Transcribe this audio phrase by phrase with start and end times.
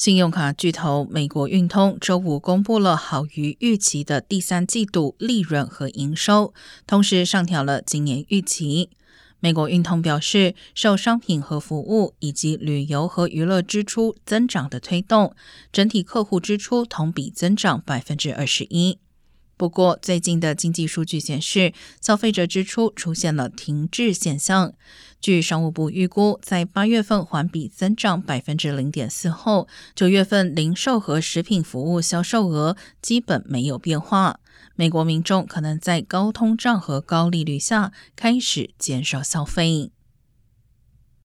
[0.00, 6.54] 信用卡巨头美国运通周五公布了好于预期的第三季度利润和营收，
[6.86, 8.88] 同时上调了今年预期。
[9.40, 15.34] 美国运通表示，受商品和服务以及旅游和娱乐支出增长的推动，
[15.70, 18.98] 整体客户支出同比增长百分之二十一。
[19.60, 24.72] 不过，最近的经济数据显示，消费者支出出现了停滞现象。
[25.20, 34.40] 据商务部预估，在八月份环比增长百分之零点四后，九月份零售和食品服务销售额基本没有变化。
[34.76, 39.90] 美国民众可能在高通胀和高利率下开始减少消费。